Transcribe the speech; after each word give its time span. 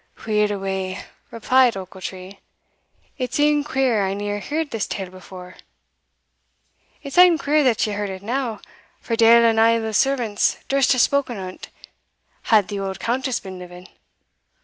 "Weel 0.25 0.51
away!" 0.51 1.03
replied 1.29 1.77
Ochiltree: 1.77 2.39
"it's 3.19 3.39
e'en 3.39 3.63
queer 3.63 4.03
I 4.03 4.15
neer 4.15 4.39
heard 4.39 4.71
this 4.71 4.87
tale 4.87 5.13
afore." 5.13 5.57
"It's 7.03 7.19
e'en 7.19 7.37
queer 7.37 7.63
that 7.65 7.85
ye 7.85 7.93
heard 7.93 8.09
it 8.09 8.23
now, 8.23 8.61
for 8.99 9.15
deil 9.15 9.45
ane 9.45 9.59
o' 9.59 9.79
the 9.79 9.93
servants 9.93 10.57
durst 10.67 10.93
hae 10.93 10.97
spoken 10.97 11.37
o't 11.37 11.67
had 12.45 12.69
the 12.69 12.79
auld 12.79 12.99
Countess 12.99 13.39
been 13.39 13.59
living. 13.59 13.89